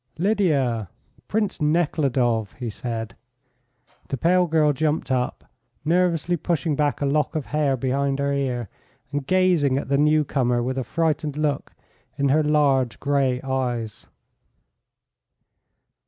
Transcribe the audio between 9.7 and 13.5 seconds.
at the newcomer with a frightened look in her large, grey